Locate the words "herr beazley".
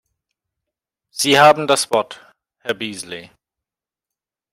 2.57-3.29